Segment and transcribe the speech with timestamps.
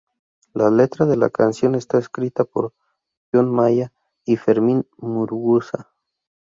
[0.55, 2.73] La letra de la canción está escrita por
[3.31, 3.93] Jon Maia
[4.25, 5.93] y Fermin Muguruza.